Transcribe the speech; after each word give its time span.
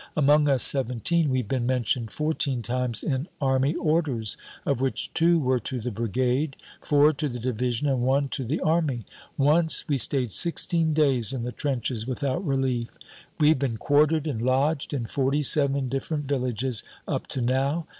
Among 0.17 0.49
us 0.49 0.63
seventeen, 0.63 1.29
we've 1.29 1.47
been 1.47 1.67
mentioned 1.67 2.09
fourteen 2.09 2.63
times 2.63 3.03
in 3.03 3.27
Army 3.39 3.75
Orders, 3.75 4.35
of 4.65 4.81
which 4.81 5.13
two 5.13 5.39
were 5.39 5.59
to 5.59 5.79
the 5.79 5.91
Brigade, 5.91 6.55
four 6.81 7.13
to 7.13 7.29
the 7.29 7.37
Division, 7.37 7.87
and 7.87 8.01
one 8.01 8.27
to 8.29 8.43
the 8.43 8.59
Army. 8.61 9.05
Once 9.37 9.87
we 9.87 9.99
stayed 9.99 10.31
sixteen 10.31 10.93
days 10.95 11.33
in 11.33 11.43
the 11.43 11.51
trenches 11.51 12.07
without 12.07 12.43
relief. 12.43 12.97
We've 13.39 13.59
been 13.59 13.77
quartered 13.77 14.25
and 14.25 14.41
lodged 14.41 14.91
in 14.91 15.05
forty 15.05 15.43
seven 15.43 15.87
different 15.87 16.25
villages 16.25 16.81
up 17.07 17.27
to 17.27 17.41
now. 17.41 17.85